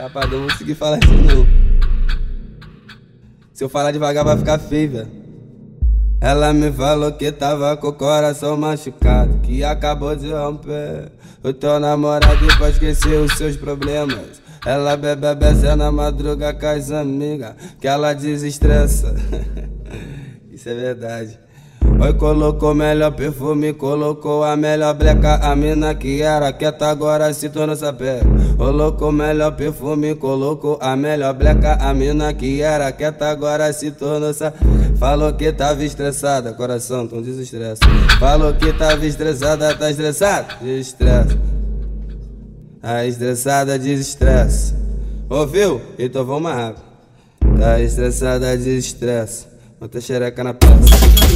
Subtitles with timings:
[0.00, 1.46] Chapadão, vou conseguir falar isso não.
[3.52, 5.10] Se eu falar devagar vai ficar feio, velho.
[6.22, 11.12] Ela me falou que tava com o coração machucado, que acabou de romper.
[11.44, 14.40] O teu namorado pra esquecer os seus problemas.
[14.64, 19.14] Ela bebe beça na madruga com as amigas, que ela desestressa.
[20.50, 21.38] Isso é verdade.
[22.00, 25.34] Oi, colocou melhor perfume, colocou a melhor bleca.
[25.36, 28.20] A mina que era quieta agora se tornou sapé.
[28.56, 31.74] Colocou melhor perfume, colocou a melhor bleca.
[31.74, 34.58] A mina que era quieta agora se tornou sapé.
[34.98, 37.80] Falou que tava estressada, coração, então desestressa.
[38.18, 40.56] Falou que tava estressada, tá estressada?
[40.62, 41.38] Desestressa.
[42.80, 44.74] Tá estressada, desestressa.
[45.28, 45.80] Ouviu?
[45.98, 46.82] Então vamos rápido.
[47.58, 49.49] Tá estressada, desestressa.
[49.80, 50.74] Bota xereca na peça,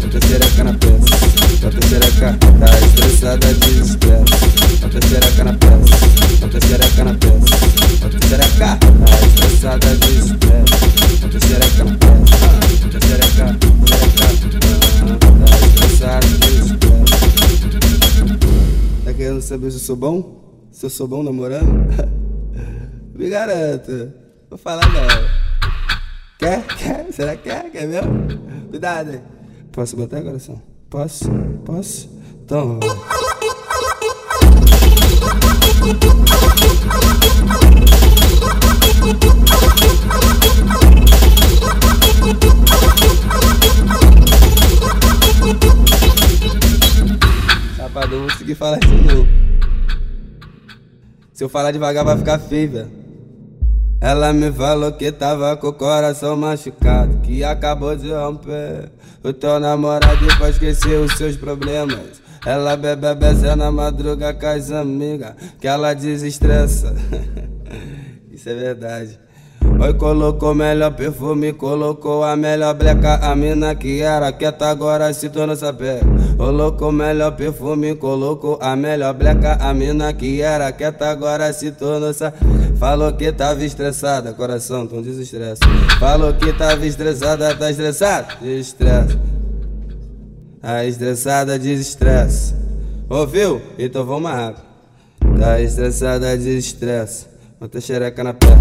[0.00, 1.14] bota xereca na peça,
[1.60, 4.80] bota xereca, tá estressada de estresse.
[4.80, 5.76] Bota xereca na peça,
[6.40, 7.56] bota xereca na peça,
[8.00, 8.78] bota xereca, tá
[9.26, 10.72] estressada de estresse.
[11.20, 12.16] Bota xereca na peça,
[12.80, 13.44] bota xereca,
[13.90, 14.24] xereca,
[15.36, 17.04] tá estressada de estresse.
[19.04, 20.68] Tá querendo saber se eu sou bom?
[20.72, 21.92] Se eu sou bom namorando?
[23.14, 24.10] Me garanto,
[24.48, 25.49] vou falar não.
[26.40, 26.66] Quer?
[26.68, 27.12] Quer?
[27.12, 27.70] Será que quer?
[27.70, 28.10] Quer mesmo?
[28.70, 29.20] Cuidado aí.
[29.70, 30.58] Posso botar, coração?
[30.88, 31.30] Posso?
[31.66, 32.08] Posso?
[32.42, 32.80] Então.
[48.08, 49.28] Não vou conseguir falar isso não.
[51.34, 52.99] Se eu falar devagar vai ficar feio, velho.
[54.00, 58.90] Ela me falou que tava com o coração machucado, que acabou de romper.
[59.22, 62.22] O teu namorado pra esquecer os seus problemas.
[62.46, 66.94] Ela bebe beça na madruga com as amigas, que ela desestressa.
[68.32, 69.18] Isso é verdade.
[69.80, 73.14] Oi, colocou melhor perfume, colocou a melhor bleca.
[73.16, 76.00] A mina que era quieta agora se tornou sapé.
[76.36, 79.54] Colocou melhor perfume, colocou a melhor bleca.
[79.54, 82.38] A mina que era quieta agora se tornou sapé.
[82.78, 85.60] Falou que tava estressada, coração, então desestressa.
[85.98, 88.28] Falou que tava estressada, tá estressada?
[88.40, 89.20] Desestressa.
[90.60, 92.54] Tá estressada, desestressa.
[93.08, 93.62] Ouviu?
[93.78, 94.62] Então vamos rápido.
[95.38, 97.29] Tá estressada, desestressa.
[97.60, 98.54] Bota xereca na peça,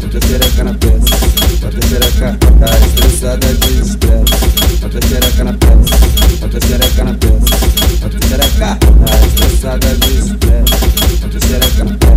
[0.00, 1.14] bota xereca na peça,
[1.60, 4.80] bota xereca, tá estressada de estresse.
[4.80, 5.96] Bota xereca na peça,
[6.40, 7.56] bota xereca na peça,
[8.00, 10.72] bota xereca, tá estressada de estresse.
[11.20, 12.16] Bota xereca na peça,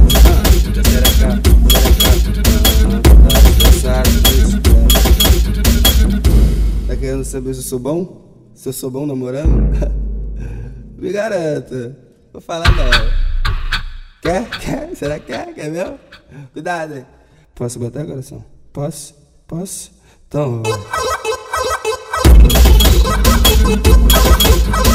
[0.63, 1.27] bota xereca,
[1.73, 2.07] xereca,
[3.27, 4.95] tá estressada de estresse.
[6.87, 8.51] Tá querendo saber se eu sou bom?
[8.55, 9.77] Se eu sou bom namorando?
[10.97, 11.93] Me garanto,
[12.31, 13.22] vou falar não.
[14.23, 14.49] Quer?
[14.51, 14.95] Quer?
[14.95, 15.53] Será que quer?
[15.53, 15.99] Quer mesmo?
[16.53, 17.05] Cuidado aí.
[17.53, 18.43] Posso botar, coração?
[18.71, 19.13] Posso?
[19.45, 19.91] Posso?
[20.25, 20.63] Então.
[24.71, 24.92] Vai.